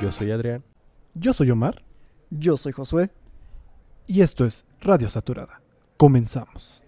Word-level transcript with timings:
Yo 0.00 0.10
soy 0.10 0.30
Adrián. 0.32 0.64
Yo 1.14 1.32
soy 1.32 1.50
Omar. 1.50 1.82
Yo 2.30 2.56
soy 2.56 2.72
Josué. 2.72 3.10
Y 4.06 4.22
esto 4.22 4.44
es 4.44 4.64
Radio 4.80 5.08
Saturada. 5.08 5.60
Comenzamos. 5.96 6.82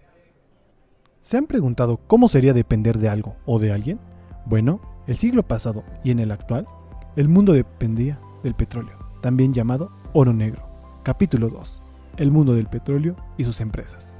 ¿Se 1.21 1.37
han 1.37 1.47
preguntado 1.47 1.97
cómo 2.07 2.27
sería 2.27 2.53
depender 2.53 2.97
de 2.97 3.09
algo 3.09 3.37
o 3.45 3.59
de 3.59 3.71
alguien? 3.71 3.99
Bueno, 4.45 4.81
el 5.07 5.15
siglo 5.15 5.43
pasado 5.47 5.83
y 6.03 6.11
en 6.11 6.19
el 6.19 6.31
actual, 6.31 6.67
el 7.15 7.29
mundo 7.29 7.53
dependía 7.53 8.19
del 8.43 8.55
petróleo, 8.55 8.97
también 9.21 9.53
llamado 9.53 9.91
oro 10.13 10.33
negro. 10.33 10.67
Capítulo 11.03 11.49
2. 11.49 11.81
El 12.17 12.31
mundo 12.31 12.53
del 12.53 12.67
petróleo 12.67 13.15
y 13.37 13.43
sus 13.43 13.61
empresas. 13.61 14.19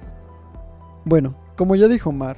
Bueno, 1.05 1.35
como 1.55 1.75
ya 1.75 1.87
dijo 1.87 2.09
Omar, 2.09 2.37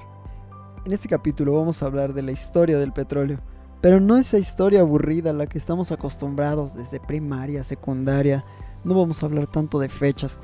en 0.86 0.94
este 0.94 1.08
capítulo 1.08 1.54
vamos 1.54 1.82
a 1.82 1.86
hablar 1.86 2.14
de 2.14 2.24
la 2.24 2.32
historia 2.32 2.78
del 2.78 2.94
petróleo, 2.94 3.40
pero 3.82 4.00
no 4.00 4.18
esa 4.18 4.38
historia 4.38 4.82
aburrida 4.82 5.30
a 5.30 5.34
la 5.34 5.48
que 5.48 5.58
estamos 5.58 5.92
acostumbrados 5.92 6.74
desde 6.74 7.00
primaria, 7.00 7.64
secundaria. 7.64 8.44
No 8.84 8.96
vamos 8.96 9.22
a 9.22 9.26
hablar 9.26 9.48
tanto 9.48 9.80
de 9.80 9.90
fechas. 9.90 10.40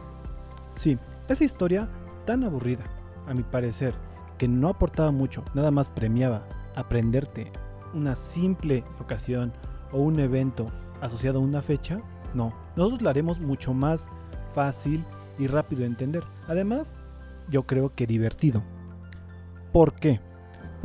Sí, 0.76 0.98
esa 1.28 1.44
historia 1.44 1.90
tan 2.26 2.44
aburrida, 2.44 2.84
a 3.28 3.34
mi 3.34 3.44
parecer, 3.44 3.94
que 4.38 4.48
no 4.48 4.70
aportaba 4.70 5.12
mucho, 5.12 5.44
nada 5.54 5.72
más 5.72 5.90
premiaba 5.90 6.48
aprenderte 6.76 7.52
una 7.94 8.16
simple 8.16 8.84
ocasión 9.00 9.54
o 9.92 10.02
un 10.02 10.20
evento 10.20 10.70
asociado 11.02 11.40
a 11.40 11.42
una 11.44 11.62
fecha, 11.62 12.02
no, 12.34 12.54
nosotros 12.76 13.02
la 13.02 13.12
haremos 13.12 13.40
mucho 13.40 13.74
más 13.74 14.10
fácil 14.54 15.06
y 15.40 15.48
rápido 15.48 15.82
de 15.82 15.88
entender. 15.88 16.24
Además, 16.48 16.92
yo 17.50 17.64
creo 17.64 17.94
que 17.94 18.08
divertido. 18.08 18.64
¿Por 19.72 19.94
qué? 19.94 20.20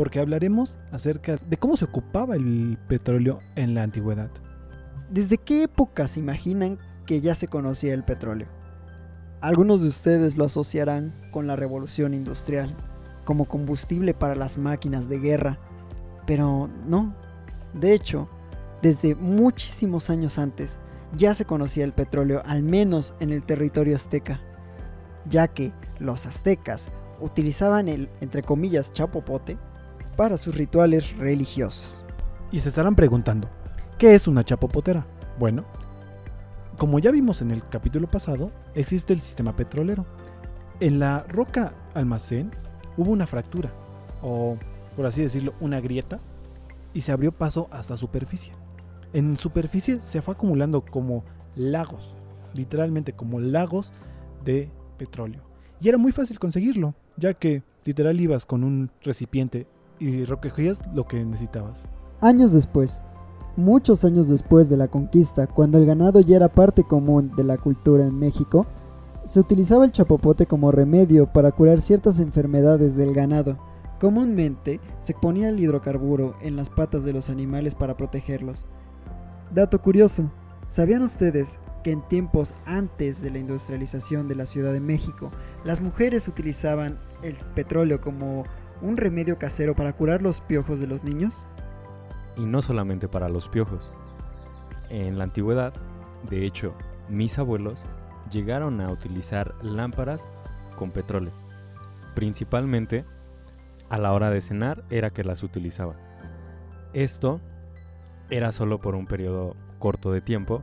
Porque 0.01 0.19
hablaremos 0.19 0.79
acerca 0.93 1.37
de 1.37 1.59
cómo 1.59 1.77
se 1.77 1.85
ocupaba 1.85 2.35
el 2.35 2.79
petróleo 2.89 3.41
en 3.55 3.75
la 3.75 3.83
antigüedad. 3.83 4.31
¿Desde 5.11 5.37
qué 5.37 5.65
época 5.65 6.09
se 6.09 6.21
imaginan 6.21 6.79
que 7.05 7.21
ya 7.21 7.35
se 7.35 7.49
conocía 7.49 7.93
el 7.93 8.03
petróleo? 8.03 8.49
Algunos 9.43 9.83
de 9.83 9.89
ustedes 9.89 10.39
lo 10.39 10.47
asociarán 10.47 11.13
con 11.33 11.47
la 11.47 11.55
revolución 11.55 12.15
industrial, 12.15 12.75
como 13.27 13.45
combustible 13.45 14.15
para 14.15 14.35
las 14.35 14.57
máquinas 14.57 15.11
de 15.11 15.19
guerra, 15.19 15.59
pero 16.27 16.71
no. 16.87 17.15
De 17.75 17.93
hecho, 17.93 18.27
desde 18.81 19.15
muchísimos 19.15 20.09
años 20.09 20.39
antes 20.39 20.81
ya 21.15 21.35
se 21.35 21.45
conocía 21.45 21.85
el 21.85 21.93
petróleo, 21.93 22.41
al 22.47 22.63
menos 22.63 23.13
en 23.21 23.33
el 23.33 23.43
territorio 23.43 23.97
azteca, 23.97 24.41
ya 25.29 25.49
que 25.49 25.75
los 25.99 26.25
aztecas 26.25 26.91
utilizaban 27.21 27.87
el, 27.91 28.09
entre 28.23 28.43
comillas, 28.43 28.95
chapopote 28.95 29.59
para 30.21 30.37
sus 30.37 30.55
rituales 30.55 31.17
religiosos. 31.17 32.05
Y 32.53 32.61
se 32.61 32.69
estarán 32.69 32.95
preguntando, 32.95 33.49
¿qué 33.97 34.15
es 34.15 34.29
una 34.29 34.45
chapopotera? 34.45 35.07
Bueno, 35.39 35.65
como 36.77 36.99
ya 36.99 37.11
vimos 37.11 37.41
en 37.41 37.51
el 37.51 37.67
capítulo 37.67 38.07
pasado, 38.07 38.53
existe 38.75 39.15
el 39.15 39.21
sistema 39.23 39.57
petrolero. 39.57 40.05
En 40.79 40.99
la 40.99 41.25
roca 41.27 41.73
almacén 41.95 42.51
hubo 42.99 43.13
una 43.13 43.27
fractura, 43.27 43.73
o 44.21 44.59
por 44.95 45.07
así 45.07 45.23
decirlo, 45.23 45.55
una 45.59 45.81
grieta, 45.81 46.21
y 46.93 47.01
se 47.01 47.13
abrió 47.13 47.33
paso 47.33 47.69
hasta 47.71 47.97
superficie. 47.97 48.53
En 49.15 49.39
superficie 49.39 50.03
se 50.03 50.21
fue 50.21 50.35
acumulando 50.35 50.85
como 50.85 51.25
lagos, 51.57 52.19
literalmente 52.53 53.15
como 53.15 53.41
lagos 53.41 53.95
de 54.45 54.69
petróleo. 54.99 55.41
Y 55.81 55.89
era 55.89 55.97
muy 55.97 56.13
fácil 56.13 56.39
conseguirlo, 56.39 56.95
ya 57.17 57.33
que 57.33 57.63
literal 57.87 58.21
ibas 58.21 58.45
con 58.45 58.65
un 58.65 58.91
recipiente 59.01 59.67
y 60.01 60.25
recogías 60.25 60.83
lo 60.93 61.07
que 61.07 61.25
necesitabas. 61.25 61.85
Años 62.21 62.53
después, 62.53 63.03
muchos 63.57 64.05
años 64.05 64.29
después 64.29 64.69
de 64.69 64.77
la 64.77 64.89
conquista, 64.89 65.47
cuando 65.47 65.79
el 65.79 65.87
ganado 65.87 66.21
ya 66.21 66.37
era 66.37 66.49
parte 66.49 66.83
común 66.83 67.33
de 67.37 67.45
la 67.45 67.59
cultura 67.59 68.05
en 68.05 68.19
México, 68.19 68.67
se 69.25 69.39
utilizaba 69.39 69.85
el 69.85 69.93
chapopote 69.93 70.47
como 70.47 70.73
remedio 70.73 71.31
para 71.33 71.53
curar 71.53 71.81
ciertas 71.81 72.21
enfermedades 72.21 72.97
del 72.97 73.15
ganado. 73.15 73.59
Comúnmente 74.01 74.81
se 75.03 75.15
ponía 75.15 75.51
el 75.51 75.61
hidrocarburo 75.61 76.35
en 76.41 76.57
las 76.57 76.71
patas 76.71 77.05
de 77.05 77.13
los 77.13 77.29
animales 77.29 77.75
para 77.75 77.97
protegerlos. 77.97 78.67
Dato 79.55 79.83
curioso, 79.83 80.31
¿sabían 80.67 81.03
ustedes 81.03 81.61
que 81.83 81.91
en 81.91 82.07
tiempos 82.09 82.55
antes 82.65 83.21
de 83.21 83.31
la 83.31 83.39
industrialización 83.39 84.29
de 84.29 84.35
la 84.35 84.47
Ciudad 84.47 84.73
de 84.73 84.81
México, 84.81 85.31
las 85.65 85.81
mujeres 85.81 86.29
utilizaban 86.29 86.99
el 87.23 87.35
petróleo 87.55 88.01
como 88.01 88.45
un 88.83 88.97
remedio 88.97 89.39
casero 89.39 89.75
para 89.75 89.93
curar 89.93 90.23
los 90.23 90.41
piojos 90.41 90.81
de 90.81 90.87
los 90.87 91.05
niños? 91.05 91.47
Y 92.37 92.45
no 92.45 92.63
solamente 92.63 93.09
para 93.09 93.29
los 93.29 93.49
piojos. 93.49 93.91
En 94.89 95.19
la 95.19 95.25
antigüedad, 95.25 95.73
de 96.29 96.45
hecho, 96.47 96.75
mis 97.09 97.39
abuelos 97.39 97.85
llegaron 98.31 98.81
a 98.81 98.91
utilizar 98.91 99.55
lámparas 99.63 100.27
con 100.77 100.91
petróleo. 100.91 101.33
Principalmente 102.15 103.05
a 103.89 103.99
la 103.99 104.13
hora 104.13 104.31
de 104.31 104.41
cenar 104.41 104.85
era 104.91 105.11
que 105.11 105.25
las 105.25 105.43
utilizaban. 105.43 105.97
Esto 106.93 107.41
era 108.31 108.53
solo 108.53 108.81
por 108.81 108.95
un 108.95 109.07
periodo 109.07 109.57
corto 109.79 110.13
de 110.13 110.21
tiempo, 110.21 110.63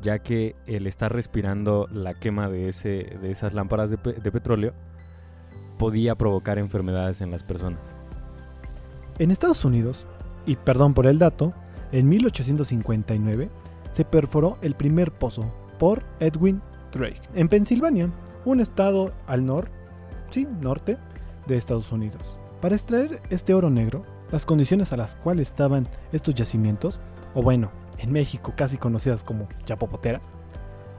ya 0.00 0.20
que 0.20 0.54
el 0.66 0.86
estar 0.86 1.12
respirando 1.12 1.88
la 1.90 2.14
quema 2.14 2.48
de, 2.48 2.68
ese, 2.68 3.16
de 3.20 3.30
esas 3.30 3.52
lámparas 3.52 3.90
de, 3.90 3.96
de 3.96 4.32
petróleo 4.32 4.74
podía 5.78 6.14
provocar 6.14 6.58
enfermedades 6.58 7.20
en 7.20 7.30
las 7.30 7.42
personas. 7.42 7.80
En 9.18 9.30
Estados 9.30 9.64
Unidos, 9.64 10.06
y 10.46 10.56
perdón 10.56 10.94
por 10.94 11.06
el 11.06 11.18
dato, 11.18 11.52
en 11.92 12.08
1859 12.08 13.48
se 13.92 14.04
perforó 14.04 14.58
el 14.60 14.74
primer 14.74 15.12
pozo 15.12 15.52
por 15.78 16.02
Edwin 16.20 16.60
Drake 16.92 17.20
en 17.34 17.48
Pensilvania, 17.48 18.10
un 18.44 18.60
estado 18.60 19.12
al 19.26 19.44
norte, 19.46 20.98
de 21.46 21.56
Estados 21.56 21.90
Unidos. 21.90 22.38
Para 22.60 22.74
extraer 22.74 23.20
este 23.30 23.54
oro 23.54 23.70
negro, 23.70 24.04
las 24.30 24.44
condiciones 24.44 24.92
a 24.92 24.96
las 24.96 25.16
cuales 25.16 25.48
estaban 25.48 25.88
estos 26.12 26.34
yacimientos, 26.34 27.00
o 27.34 27.42
bueno, 27.42 27.70
en 27.98 28.12
México 28.12 28.52
casi 28.54 28.76
conocidas 28.76 29.24
como 29.24 29.48
chapopoteras, 29.64 30.30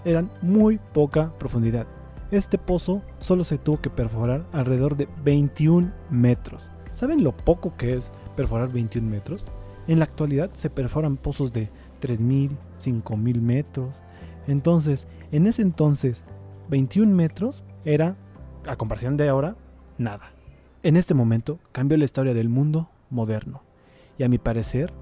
eran 0.03 0.31
muy 0.41 0.79
poca 0.93 1.31
profundidad. 1.37 1.85
Este 2.31 2.59
pozo 2.59 3.01
solo 3.19 3.43
se 3.43 3.57
tuvo 3.57 3.81
que 3.81 3.89
perforar 3.89 4.45
alrededor 4.51 4.95
de 4.95 5.07
21 5.23 5.91
metros. 6.11 6.69
¿Saben 6.93 7.23
lo 7.23 7.35
poco 7.35 7.75
que 7.75 7.95
es 7.95 8.11
perforar 8.35 8.71
21 8.71 9.09
metros? 9.09 9.45
En 9.87 9.97
la 9.97 10.05
actualidad 10.05 10.51
se 10.53 10.69
perforan 10.69 11.17
pozos 11.17 11.51
de 11.53 11.69
3.000, 12.01 12.51
5.000 12.79 13.41
metros. 13.41 13.95
Entonces, 14.47 15.07
en 15.31 15.47
ese 15.47 15.63
entonces, 15.63 16.23
21 16.69 17.15
metros 17.15 17.63
era, 17.83 18.15
a 18.67 18.75
comparación 18.75 19.17
de 19.17 19.27
ahora, 19.27 19.55
nada. 19.97 20.31
En 20.83 20.97
este 20.97 21.15
momento 21.15 21.57
cambió 21.71 21.97
la 21.97 22.05
historia 22.05 22.35
del 22.35 22.49
mundo 22.49 22.89
moderno. 23.09 23.63
Y 24.19 24.23
a 24.23 24.29
mi 24.29 24.37
parecer, 24.37 24.93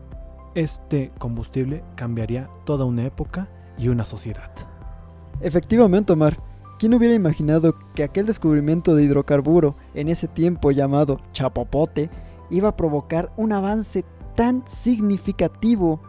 este 0.55 1.11
combustible 1.19 1.83
cambiaría 1.95 2.49
toda 2.65 2.85
una 2.85 3.05
época 3.05 3.49
y 3.77 3.89
una 3.89 4.05
sociedad. 4.05 4.51
Efectivamente, 5.41 6.13
Omar. 6.13 6.46
¿Quién 6.79 6.93
hubiera 6.93 7.15
imaginado 7.15 7.73
que 7.95 8.03
aquel 8.03 8.27
descubrimiento 8.27 8.93
de 8.93 9.03
hidrocarburo 9.03 9.75
en 9.95 10.09
ese 10.09 10.27
tiempo 10.27 10.69
llamado 10.69 11.19
chapopote 11.31 12.11
iba 12.51 12.69
a 12.69 12.77
provocar 12.77 13.33
un 13.35 13.51
avance 13.51 14.05
tan 14.35 14.63
significativo 14.67 15.99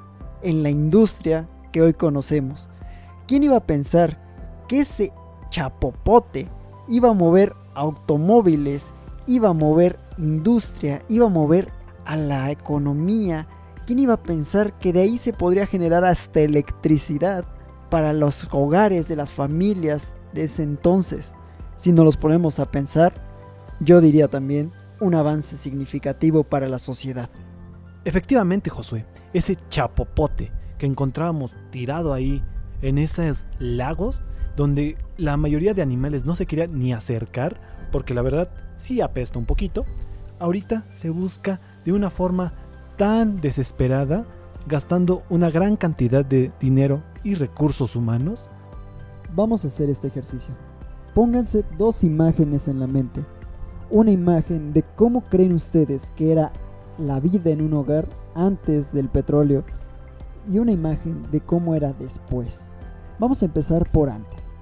en 0.43 0.63
la 0.63 0.69
industria 0.69 1.49
que 1.73 1.81
hoy 1.81 1.95
conocemos? 1.95 2.69
¿Quién 3.27 3.45
iba 3.45 3.57
a 3.57 3.67
pensar 3.67 4.21
que 4.69 4.81
ese 4.81 5.11
chapopote 5.49 6.51
iba 6.87 7.09
a 7.09 7.15
mover 7.15 7.55
automóviles, 7.75 8.93
iba 9.27 9.49
a 9.49 9.55
mover 9.55 9.99
industria, 10.19 11.01
iba 11.09 11.29
a 11.29 11.31
mover 11.31 11.73
a 12.05 12.15
la 12.17 12.51
economía? 12.51 13.49
¿Quién 13.87 14.01
iba 14.01 14.13
a 14.13 14.23
pensar 14.23 14.79
que 14.79 14.93
de 14.93 15.01
ahí 15.01 15.17
se 15.17 15.33
podría 15.33 15.67
generar 15.67 16.05
hasta 16.05 16.41
electricidad 16.41 17.47
para 17.89 18.13
los 18.13 18.47
hogares 18.53 19.09
de 19.09 19.17
las 19.17 19.33
familias 19.33 20.15
de 20.33 20.45
ese 20.45 20.63
entonces? 20.63 21.35
Si 21.77 21.93
nos 21.93 22.05
los 22.05 22.17
ponemos 22.17 22.59
a 22.59 22.71
pensar, 22.71 23.15
yo 23.81 24.01
diría 24.01 24.29
también 24.29 24.73
un 25.01 25.15
avance 25.15 25.57
significativo 25.57 26.45
para 26.45 26.69
la 26.69 26.79
sociedad. 26.79 27.31
Efectivamente, 28.05 28.71
Josué, 28.71 29.07
ese 29.33 29.57
chapopote 29.69 30.53
que 30.79 30.87
encontrábamos 30.87 31.57
tirado 31.71 32.13
ahí 32.13 32.43
en 32.83 32.99
esos 32.99 33.47
lagos 33.59 34.23
donde 34.57 34.97
la 35.17 35.37
mayoría 35.37 35.75
de 35.75 35.83
animales 35.83 36.25
no 36.25 36.35
se 36.35 36.47
querían 36.47 36.77
ni 36.77 36.93
acercar, 36.93 37.61
porque 37.93 38.15
la 38.15 38.23
verdad 38.23 38.51
sí 38.77 39.01
apesta 39.01 39.39
un 39.39 39.47
poquito, 39.47 39.85
ahorita 40.41 40.85
se 40.91 41.11
busca 41.11 41.61
de 41.85 41.93
una 41.93 42.11
forma 42.11 42.55
tan 42.97 43.41
desesperada, 43.41 44.27
gastando 44.67 45.23
una 45.31 45.51
gran 45.51 45.77
cantidad 45.77 46.25
de 46.25 46.53
dinero 46.59 47.05
y 47.23 47.35
recursos 47.35 47.95
humanos. 47.95 48.51
Vamos 49.35 49.65
a 49.65 49.69
hacer 49.69 49.91
este 49.91 50.09
ejercicio. 50.09 50.55
Pónganse 51.15 51.65
dos 51.77 52.05
imágenes 52.05 52.69
en 52.69 52.81
la 52.81 52.87
mente. 52.87 53.25
Una 53.91 54.11
imagen 54.11 54.73
de 54.73 54.83
cómo 54.83 55.23
creen 55.29 55.53
ustedes 55.53 56.11
que 56.13 56.33
era 56.33 56.53
la 56.99 57.21
vida 57.21 57.51
en 57.51 57.63
un 57.63 57.75
hogar 57.75 58.09
antes 58.35 58.93
del 58.93 59.09
petróleo 59.09 59.65
y 60.51 60.59
una 60.59 60.73
imagen 60.73 61.31
de 61.31 61.41
cómo 61.41 61.75
era 61.75 61.93
después. 61.93 62.73
Vamos 63.19 63.43
a 63.43 63.47
empezar 63.47 63.91
por 63.91 64.09
antes. 64.09 64.53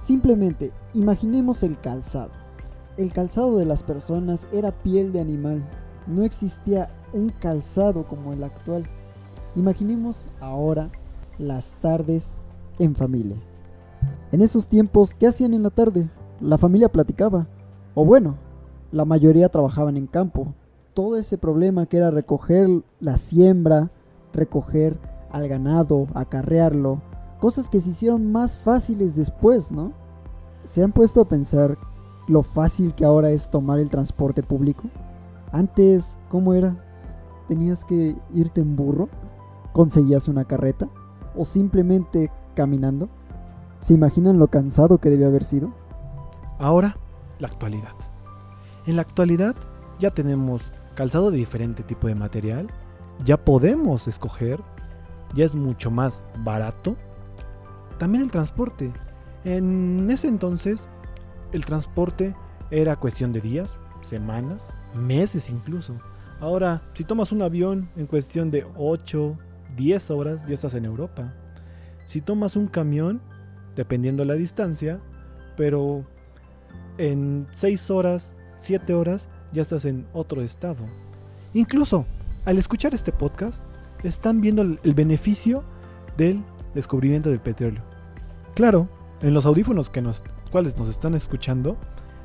Simplemente 0.00 0.72
imaginemos 0.94 1.62
el 1.62 1.78
calzado. 1.78 2.30
El 2.96 3.12
calzado 3.12 3.58
de 3.58 3.66
las 3.66 3.82
personas 3.82 4.46
era 4.52 4.70
piel 4.70 5.12
de 5.12 5.20
animal. 5.20 5.68
No 6.06 6.22
existía 6.22 6.90
un 7.12 7.30
calzado 7.30 8.06
como 8.06 8.32
el 8.32 8.44
actual. 8.44 8.84
Imaginemos 9.56 10.28
ahora 10.40 10.90
las 11.38 11.72
tardes 11.80 12.40
en 12.78 12.94
familia. 12.94 13.36
En 14.34 14.42
esos 14.42 14.66
tiempos, 14.66 15.14
¿qué 15.14 15.28
hacían 15.28 15.54
en 15.54 15.62
la 15.62 15.70
tarde? 15.70 16.10
La 16.40 16.58
familia 16.58 16.90
platicaba. 16.90 17.46
O 17.94 18.04
bueno, 18.04 18.34
la 18.90 19.04
mayoría 19.04 19.48
trabajaban 19.48 19.96
en 19.96 20.08
campo. 20.08 20.52
Todo 20.92 21.16
ese 21.16 21.38
problema 21.38 21.86
que 21.86 21.98
era 21.98 22.10
recoger 22.10 22.68
la 22.98 23.16
siembra, 23.16 23.92
recoger 24.32 24.98
al 25.30 25.46
ganado, 25.46 26.08
acarrearlo, 26.14 27.00
cosas 27.38 27.68
que 27.68 27.80
se 27.80 27.90
hicieron 27.90 28.32
más 28.32 28.58
fáciles 28.58 29.14
después, 29.14 29.70
¿no? 29.70 29.92
¿Se 30.64 30.82
han 30.82 30.90
puesto 30.90 31.20
a 31.20 31.28
pensar 31.28 31.78
lo 32.26 32.42
fácil 32.42 32.92
que 32.96 33.04
ahora 33.04 33.30
es 33.30 33.50
tomar 33.50 33.78
el 33.78 33.88
transporte 33.88 34.42
público? 34.42 34.90
Antes, 35.52 36.18
¿cómo 36.28 36.54
era? 36.54 36.76
¿Tenías 37.46 37.84
que 37.84 38.16
irte 38.34 38.62
en 38.62 38.74
burro? 38.74 39.08
¿Conseguías 39.72 40.26
una 40.26 40.44
carreta? 40.44 40.88
¿O 41.36 41.44
simplemente 41.44 42.32
caminando? 42.56 43.08
¿Se 43.84 43.92
imaginan 43.92 44.38
lo 44.38 44.48
cansado 44.48 44.96
que 44.96 45.10
debía 45.10 45.26
haber 45.26 45.44
sido? 45.44 45.74
Ahora, 46.58 46.96
la 47.38 47.48
actualidad. 47.48 47.92
En 48.86 48.96
la 48.96 49.02
actualidad 49.02 49.54
ya 49.98 50.10
tenemos 50.10 50.72
calzado 50.94 51.30
de 51.30 51.36
diferente 51.36 51.82
tipo 51.82 52.08
de 52.08 52.14
material, 52.14 52.68
ya 53.26 53.44
podemos 53.44 54.08
escoger, 54.08 54.58
ya 55.34 55.44
es 55.44 55.54
mucho 55.54 55.90
más 55.90 56.24
barato. 56.38 56.96
También 57.98 58.24
el 58.24 58.30
transporte. 58.30 58.90
En 59.44 60.10
ese 60.10 60.28
entonces, 60.28 60.88
el 61.52 61.66
transporte 61.66 62.34
era 62.70 62.96
cuestión 62.96 63.34
de 63.34 63.42
días, 63.42 63.78
semanas, 64.00 64.70
meses 64.94 65.50
incluso. 65.50 65.92
Ahora, 66.40 66.80
si 66.94 67.04
tomas 67.04 67.32
un 67.32 67.42
avión 67.42 67.90
en 67.96 68.06
cuestión 68.06 68.50
de 68.50 68.66
8, 68.78 69.36
10 69.76 70.10
horas, 70.10 70.46
ya 70.46 70.54
estás 70.54 70.72
en 70.72 70.86
Europa. 70.86 71.34
Si 72.06 72.22
tomas 72.22 72.56
un 72.56 72.66
camión, 72.66 73.20
dependiendo 73.76 74.24
la 74.24 74.34
distancia, 74.34 75.00
pero 75.56 76.04
en 76.98 77.46
6 77.52 77.90
horas, 77.90 78.34
7 78.58 78.94
horas, 78.94 79.28
ya 79.52 79.62
estás 79.62 79.84
en 79.84 80.06
otro 80.12 80.42
estado. 80.42 80.84
Incluso, 81.52 82.06
al 82.44 82.58
escuchar 82.58 82.94
este 82.94 83.12
podcast, 83.12 83.64
están 84.02 84.40
viendo 84.40 84.62
el 84.62 84.94
beneficio 84.94 85.64
del 86.16 86.42
descubrimiento 86.74 87.30
del 87.30 87.40
petróleo. 87.40 87.82
Claro, 88.54 88.88
en 89.20 89.34
los 89.34 89.46
audífonos 89.46 89.90
que 89.90 90.02
nos, 90.02 90.22
cuales 90.50 90.76
nos 90.76 90.88
están 90.88 91.14
escuchando, 91.14 91.76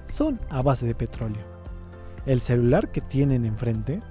son 0.05 0.39
a 0.49 0.61
base 0.61 0.85
de 0.85 0.95
petróleo. 0.95 1.41
El 2.25 2.39
celular 2.41 2.91
que 2.91 3.01
tienen 3.01 3.45
enfrente 3.45 4.01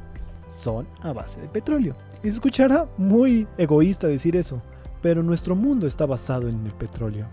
son 0.47 0.89
a 1.03 1.13
base 1.13 1.41
de 1.41 1.49
petróleo. 1.49 1.95
Y 2.23 2.29
se 2.29 2.35
escuchará 2.35 2.89
muy 2.97 3.47
egoísta 3.59 4.07
decir 4.07 4.37
eso, 4.37 4.63
pero 5.01 5.23
nuestro 5.23 5.55
mundo 5.55 5.87
está 5.87 6.07
basado 6.07 6.49
en 6.49 6.67
el 6.67 6.73
petróleo. 6.73 7.27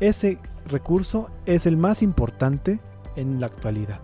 Ese 0.00 0.38
recurso 0.66 1.30
es 1.46 1.66
el 1.66 1.76
más 1.76 2.02
importante 2.02 2.80
en 3.16 3.40
la 3.40 3.46
actualidad. 3.46 4.00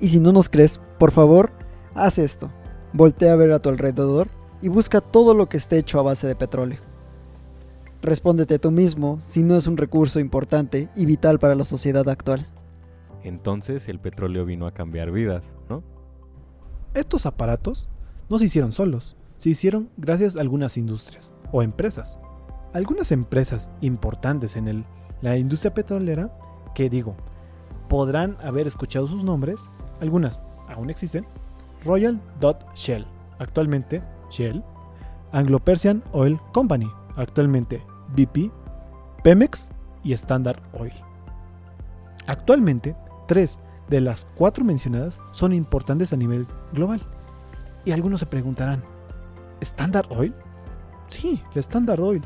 Y 0.00 0.08
si 0.08 0.20
no 0.20 0.32
nos 0.32 0.48
crees, 0.48 0.80
por 0.98 1.12
favor, 1.12 1.50
haz 1.94 2.18
esto. 2.18 2.50
Voltea 2.92 3.32
a 3.32 3.36
ver 3.36 3.52
a 3.52 3.60
tu 3.60 3.68
alrededor 3.68 4.28
y 4.60 4.68
busca 4.68 5.00
todo 5.00 5.34
lo 5.34 5.48
que 5.48 5.56
esté 5.56 5.78
hecho 5.78 5.98
a 5.98 6.02
base 6.02 6.26
de 6.26 6.36
petróleo. 6.36 6.80
Respóndete 8.02 8.58
tú 8.58 8.70
mismo 8.70 9.18
si 9.22 9.42
no 9.42 9.56
es 9.56 9.66
un 9.66 9.76
recurso 9.76 10.18
importante 10.18 10.88
y 10.96 11.06
vital 11.06 11.38
para 11.38 11.54
la 11.54 11.64
sociedad 11.64 12.08
actual. 12.08 12.48
Entonces 13.22 13.88
el 13.88 14.00
petróleo 14.00 14.44
vino 14.44 14.66
a 14.66 14.72
cambiar 14.72 15.12
vidas, 15.12 15.44
¿no? 15.68 15.84
Estos 16.94 17.24
aparatos 17.24 17.88
no 18.28 18.38
se 18.38 18.46
hicieron 18.46 18.72
solos, 18.72 19.16
se 19.36 19.50
hicieron 19.50 19.88
gracias 19.96 20.36
a 20.36 20.40
algunas 20.40 20.76
industrias 20.76 21.32
o 21.52 21.62
empresas. 21.62 22.18
Algunas 22.72 23.12
empresas 23.12 23.70
importantes 23.80 24.56
en 24.56 24.84
la 25.20 25.36
industria 25.36 25.74
petrolera, 25.74 26.36
que 26.74 26.90
digo, 26.90 27.14
podrán 27.88 28.36
haber 28.42 28.66
escuchado 28.66 29.06
sus 29.06 29.22
nombres, 29.22 29.70
algunas 30.00 30.40
aún 30.68 30.90
existen, 30.90 31.26
Royal 31.84 32.20
Dot 32.40 32.64
Shell, 32.74 33.06
actualmente 33.38 34.02
Shell, 34.30 34.64
Anglo-Persian 35.32 36.02
Oil 36.12 36.40
Company, 36.52 36.90
actualmente 37.16 37.82
BP, 38.16 38.50
Pemex 39.22 39.70
y 40.02 40.12
Standard 40.14 40.60
Oil. 40.72 40.92
Actualmente, 42.26 42.96
tres 43.26 43.58
de 43.88 44.00
las 44.00 44.26
cuatro 44.36 44.64
mencionadas 44.64 45.20
son 45.32 45.52
importantes 45.52 46.12
a 46.12 46.16
nivel 46.16 46.46
global. 46.72 47.02
Y 47.84 47.92
algunos 47.92 48.20
se 48.20 48.26
preguntarán, 48.26 48.84
¿Standard 49.60 50.06
Oil? 50.10 50.34
Sí, 51.12 51.42
la 51.54 51.60
Standard 51.60 52.00
Oil. 52.00 52.22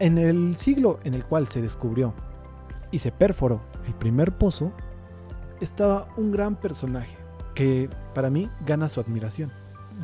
En 0.00 0.18
el 0.18 0.56
siglo 0.56 0.98
en 1.04 1.14
el 1.14 1.24
cual 1.24 1.46
se 1.46 1.62
descubrió 1.62 2.12
y 2.90 2.98
se 2.98 3.12
perforó 3.12 3.60
el 3.86 3.94
primer 3.94 4.36
pozo, 4.36 4.72
estaba 5.60 6.08
un 6.16 6.32
gran 6.32 6.56
personaje 6.56 7.16
que 7.54 7.88
para 8.12 8.30
mí 8.30 8.50
gana 8.66 8.88
su 8.88 9.00
admiración. 9.00 9.52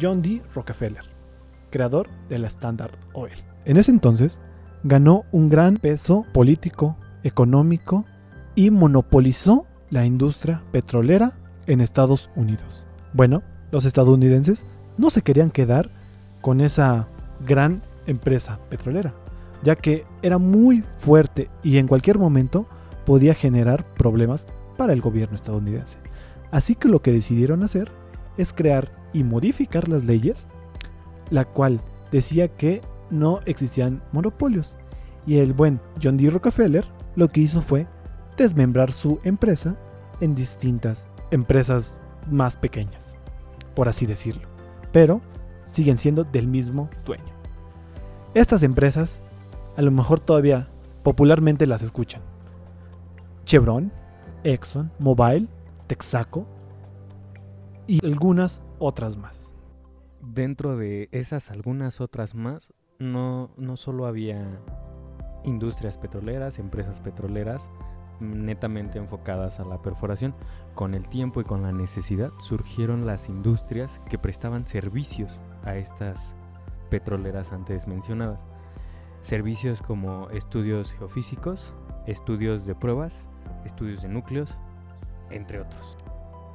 John 0.00 0.22
D. 0.22 0.40
Rockefeller, 0.54 1.02
creador 1.70 2.08
de 2.28 2.38
la 2.38 2.46
Standard 2.46 2.96
Oil. 3.12 3.34
En 3.64 3.76
ese 3.76 3.90
entonces, 3.90 4.38
ganó 4.84 5.24
un 5.32 5.48
gran 5.48 5.76
peso 5.76 6.24
político, 6.32 6.96
económico 7.24 8.04
y 8.54 8.70
monopolizó 8.70 9.66
la 9.90 10.06
industria 10.06 10.62
petrolera 10.70 11.32
en 11.66 11.80
Estados 11.80 12.30
Unidos. 12.36 12.86
Bueno, 13.12 13.42
los 13.72 13.84
estadounidenses 13.84 14.64
no 14.96 15.10
se 15.10 15.22
querían 15.22 15.50
quedar 15.50 15.90
con 16.40 16.60
esa 16.60 17.08
gran 17.46 17.82
empresa 18.06 18.58
petrolera, 18.68 19.14
ya 19.62 19.76
que 19.76 20.04
era 20.22 20.38
muy 20.38 20.82
fuerte 20.98 21.50
y 21.62 21.78
en 21.78 21.86
cualquier 21.86 22.18
momento 22.18 22.66
podía 23.06 23.34
generar 23.34 23.84
problemas 23.94 24.46
para 24.76 24.92
el 24.92 25.00
gobierno 25.00 25.34
estadounidense. 25.34 25.98
Así 26.50 26.74
que 26.74 26.88
lo 26.88 27.00
que 27.00 27.12
decidieron 27.12 27.62
hacer 27.62 27.90
es 28.36 28.52
crear 28.52 28.90
y 29.12 29.24
modificar 29.24 29.88
las 29.88 30.04
leyes, 30.04 30.46
la 31.30 31.44
cual 31.44 31.80
decía 32.10 32.48
que 32.48 32.80
no 33.10 33.40
existían 33.46 34.02
monopolios. 34.12 34.76
Y 35.26 35.38
el 35.38 35.52
buen 35.52 35.80
John 36.02 36.16
D. 36.16 36.30
Rockefeller 36.30 36.84
lo 37.16 37.28
que 37.28 37.40
hizo 37.40 37.62
fue 37.62 37.86
desmembrar 38.36 38.92
su 38.92 39.20
empresa 39.24 39.76
en 40.20 40.34
distintas 40.34 41.08
empresas 41.30 41.98
más 42.30 42.56
pequeñas, 42.56 43.16
por 43.74 43.88
así 43.88 44.06
decirlo. 44.06 44.48
Pero 44.92 45.20
siguen 45.70 45.98
siendo 45.98 46.24
del 46.24 46.48
mismo 46.48 46.88
dueño. 47.04 47.32
Estas 48.34 48.62
empresas 48.62 49.22
a 49.76 49.82
lo 49.82 49.90
mejor 49.90 50.20
todavía 50.20 50.68
popularmente 51.02 51.66
las 51.66 51.82
escuchan. 51.82 52.22
Chevron, 53.44 53.92
Exxon, 54.44 54.92
Mobile, 54.98 55.48
Texaco 55.86 56.46
y 57.86 58.04
algunas 58.04 58.62
otras 58.78 59.16
más. 59.16 59.54
Dentro 60.20 60.76
de 60.76 61.08
esas 61.12 61.50
algunas 61.50 62.00
otras 62.00 62.34
más, 62.34 62.72
no, 62.98 63.50
no 63.56 63.76
solo 63.76 64.06
había 64.06 64.60
industrias 65.44 65.96
petroleras, 65.98 66.58
empresas 66.58 67.00
petroleras 67.00 67.68
netamente 68.20 68.98
enfocadas 68.98 69.60
a 69.60 69.64
la 69.64 69.82
perforación. 69.82 70.34
Con 70.74 70.94
el 70.94 71.08
tiempo 71.08 71.40
y 71.40 71.44
con 71.44 71.62
la 71.62 71.72
necesidad 71.72 72.30
surgieron 72.38 73.06
las 73.06 73.28
industrias 73.28 74.00
que 74.08 74.18
prestaban 74.18 74.66
servicios 74.66 75.38
a 75.64 75.76
estas 75.76 76.34
petroleras 76.90 77.52
antes 77.52 77.86
mencionadas. 77.86 78.40
Servicios 79.22 79.82
como 79.82 80.30
estudios 80.30 80.92
geofísicos, 80.92 81.74
estudios 82.06 82.66
de 82.66 82.74
pruebas, 82.74 83.14
estudios 83.64 84.02
de 84.02 84.08
núcleos, 84.08 84.56
entre 85.30 85.60
otros. 85.60 85.98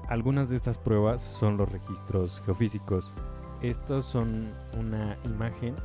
Algunas 0.07 0.50
de 0.50 0.55
estas 0.55 0.77
pruebas 0.77 1.22
son 1.22 1.57
los 1.57 1.72
registros 1.72 2.41
geofísicos. 2.45 3.13
Estos 3.62 4.05
son 4.05 4.51
una 4.77 5.17
imagen 5.24 5.75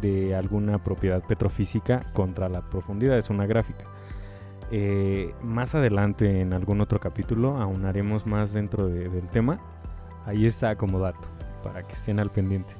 de 0.00 0.34
alguna 0.34 0.82
propiedad 0.82 1.22
petrofísica 1.22 2.00
contra 2.12 2.48
la 2.48 2.62
profundidad. 2.62 3.18
Es 3.18 3.30
una 3.30 3.46
gráfica. 3.46 3.84
Eh, 4.70 5.34
más 5.42 5.74
adelante 5.74 6.40
en 6.40 6.52
algún 6.52 6.80
otro 6.80 7.00
capítulo 7.00 7.56
aunaremos 7.56 8.26
más 8.26 8.52
dentro 8.52 8.88
del 8.88 9.28
tema. 9.28 9.60
Ahí 10.26 10.46
está 10.46 10.76
como 10.76 10.98
dato, 10.98 11.28
para 11.62 11.86
que 11.86 11.94
estén 11.94 12.20
al 12.20 12.30
pendiente. 12.30 12.74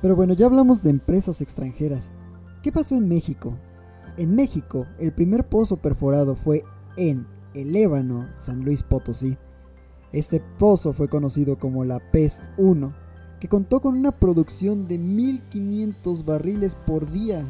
Pero 0.00 0.16
bueno, 0.16 0.34
ya 0.34 0.46
hablamos 0.46 0.82
de 0.82 0.90
empresas 0.90 1.40
extranjeras. 1.40 2.12
¿Qué 2.62 2.72
pasó 2.72 2.96
en 2.96 3.08
México? 3.08 3.54
En 4.16 4.34
México, 4.34 4.86
el 4.98 5.12
primer 5.12 5.48
pozo 5.48 5.76
perforado 5.76 6.36
fue 6.36 6.64
en 6.96 7.26
el 7.52 7.74
Ébano, 7.74 8.28
San 8.32 8.64
Luis 8.64 8.82
Potosí. 8.82 9.36
Este 10.12 10.40
pozo 10.58 10.92
fue 10.92 11.08
conocido 11.08 11.58
como 11.58 11.84
la 11.84 11.98
PES 11.98 12.42
1 12.56 13.04
que 13.40 13.48
contó 13.48 13.80
con 13.80 13.98
una 13.98 14.12
producción 14.12 14.88
de 14.88 14.96
1500 14.96 16.24
barriles 16.24 16.74
por 16.74 17.10
día. 17.10 17.44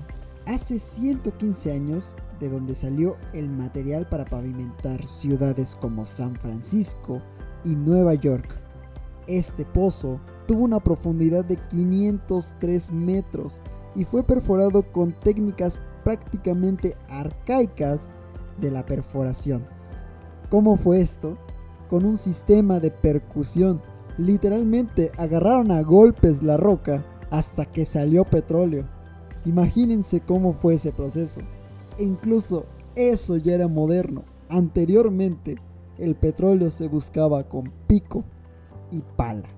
Hace 0.47 0.81
115 0.81 1.73
años, 1.73 2.17
de 2.45 2.51
donde 2.51 2.75
salió 2.75 3.17
el 3.33 3.49
material 3.49 4.07
para 4.07 4.27
pavimentar 4.27 5.07
ciudades 5.07 5.75
como 5.81 6.05
San 6.05 6.35
Francisco 6.35 7.23
y 7.65 7.75
Nueva 7.75 8.13
York. 8.13 8.61
Este 9.27 9.65
pozo 9.65 10.21
tuvo 10.47 10.65
una 10.65 10.79
profundidad 10.79 11.43
de 11.47 11.57
503 11.57 12.93
metros 12.93 13.63
y 13.95 14.05
fue 14.05 14.23
perforado 14.25 14.83
con 14.93 15.13
técnicas 15.13 15.81
prácticamente 16.05 16.99
arcaicas 17.09 18.11
de 18.61 18.71
la 18.71 18.85
perforación. 18.85 19.67
¿Cómo 20.51 20.77
fue 20.77 21.01
esto? 21.01 21.39
Con 21.89 22.05
un 22.05 22.19
sistema 22.19 22.79
de 22.79 22.91
percusión. 22.91 23.81
Literalmente 24.19 25.11
agarraron 25.17 25.71
a 25.71 25.81
golpes 25.81 26.43
la 26.43 26.59
roca 26.59 27.07
hasta 27.31 27.65
que 27.65 27.87
salió 27.87 28.27
petróleo. 28.27 28.87
Imagínense 29.47 30.21
cómo 30.21 30.53
fue 30.53 30.75
ese 30.75 30.93
proceso. 30.93 31.41
E 31.99 32.05
incluso 32.05 32.67
eso 32.97 33.37
ya 33.37 33.55
era 33.55 33.69
moderno. 33.69 34.25
Anteriormente 34.49 35.57
el 35.99 36.15
petróleo 36.15 36.71
se 36.71 36.89
buscaba 36.89 37.45
con 37.45 37.73
pico 37.87 38.25
y 38.91 39.03
pala. 39.17 39.49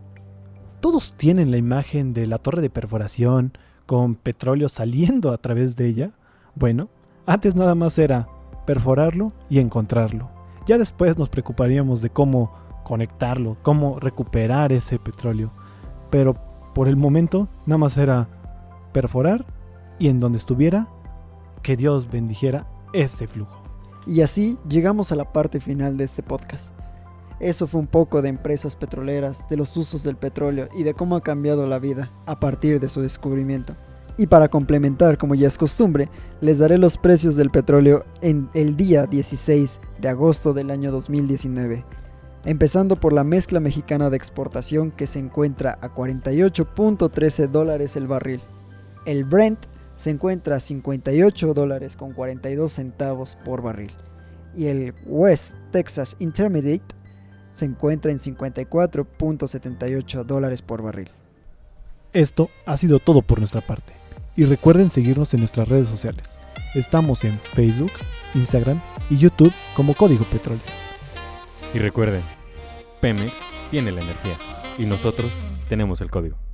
Todos 0.81 1.15
tienen 1.17 1.51
la 1.51 1.57
imagen 1.57 2.13
de 2.13 2.27
la 2.27 2.39
torre 2.39 2.63
de 2.63 2.71
perforación 2.71 3.53
con 3.87 4.15
petróleo 4.15 4.69
saliendo 4.69 5.33
a 5.33 5.39
través 5.39 5.77
de 5.77 5.87
ella. 5.87 6.11
Bueno, 6.55 6.89
antes 7.25 7.55
nada 7.55 7.75
más 7.75 7.99
era 7.99 8.29
perforarlo 8.67 9.33
y 9.49 9.59
encontrarlo. 9.59 10.29
Ya 10.67 10.79
después 10.79 11.17
nos 11.17 11.29
preocuparíamos 11.29 12.03
de 12.03 12.11
cómo 12.11 12.53
conectarlo, 12.85 13.57
cómo 13.63 13.99
recuperar 13.99 14.73
ese 14.73 14.99
petróleo. 14.99 15.53
Pero 16.11 16.37
por 16.75 16.89
el 16.89 16.97
momento 16.97 17.49
nada 17.65 17.79
más 17.79 17.97
era 17.97 18.29
perforar 18.93 19.47
y 19.99 20.09
en 20.09 20.21
donde 20.21 20.39
estuviera, 20.39 20.89
que 21.67 21.77
Dios 21.77 22.09
bendijera 22.09 22.65
ese 22.93 23.27
flujo. 23.27 23.61
Y 24.07 24.21
así 24.21 24.57
llegamos 24.69 25.11
a 25.11 25.17
la 25.17 25.33
parte 25.33 25.59
final 25.59 25.97
de 25.97 26.05
este 26.05 26.23
podcast. 26.23 26.73
Eso 27.41 27.67
fue 27.67 27.81
un 27.81 27.89
poco 27.89 28.23
de 28.23 28.29
empresas 28.29 28.77
petroleras, 28.77 29.49
de 29.49 29.57
los 29.57 29.77
usos 29.77 30.05
del 30.05 30.15
petróleo 30.15 30.69
y 30.77 30.85
de 30.85 30.95
cómo 30.95 31.17
ha 31.17 31.23
cambiado 31.23 31.67
la 31.67 31.81
vida 31.81 32.13
a 32.25 32.39
partir 32.39 32.79
de 32.79 32.89
su 32.89 33.01
descubrimiento. 33.01 33.75
Y 34.17 34.29
para 34.29 34.47
complementar, 34.47 35.19
como 35.19 35.35
ya 35.35 35.49
es 35.49 35.59
costumbre, 35.59 36.09
les 36.41 36.59
daré 36.59 36.79
los 36.79 36.99
precios 36.99 37.35
del 37.35 37.51
petróleo 37.51 38.05
en 38.21 38.49
el 38.55 38.77
día 38.77 39.07
16 39.07 39.81
de 40.01 40.09
agosto 40.09 40.53
del 40.53 40.71
año 40.71 40.93
2019. 40.93 41.85
Empezando 42.45 42.95
por 42.95 43.13
la 43.13 43.25
mezcla 43.25 43.59
mexicana 43.59 44.09
de 44.09 44.17
exportación 44.17 44.93
que 44.93 45.09
se 45.09 45.19
encuentra 45.19 45.81
a 45.83 45.93
48.13 45.93 47.49
dólares 47.49 47.97
el 47.97 48.07
barril. 48.07 48.41
El 49.05 49.25
Brent 49.25 49.67
se 49.97 50.11
encuentra 50.11 50.57
a 50.57 50.61
58 50.61 51.55
dólares 51.55 51.97
con 51.97 52.13
42 52.13 52.71
centavos 52.71 53.39
por 53.45 53.63
barril. 53.63 53.91
Y 54.55 54.67
el 54.67 54.95
West 55.07 55.55
Texas 55.73 56.15
Intermediate 56.19 56.85
se 57.53 57.65
encuentra 57.65 58.13
en 58.13 58.19
54.78 58.19 60.25
dólares 60.25 60.61
por 60.63 60.83
barril. 60.83 61.11
Esto 62.13 62.51
ha 62.67 62.77
sido 62.77 62.99
todo 62.99 63.23
por 63.23 63.39
nuestra 63.39 63.63
parte. 63.63 63.95
Y 64.37 64.45
recuerden 64.45 64.91
seguirnos 64.91 65.33
en 65.35 65.41
nuestras 65.41 65.69
redes 65.69 65.89
sociales. 65.89 66.39
Estamos 66.75 67.25
en 67.25 67.39
Facebook, 67.55 67.93
Instagram 68.35 68.83
y 69.09 69.17
YouTube 69.17 69.53
como 69.75 69.95
Código 69.95 70.27
Petróleo. 70.27 70.61
Y 71.73 71.79
recuerden, 71.79 72.23
Pemex 73.01 73.33
tiene 73.71 73.93
la 73.93 74.03
energía 74.03 74.37
y 74.79 74.85
nosotros 74.85 75.33
tenemos 75.69 76.03
el 76.03 76.11
código. 76.11 76.46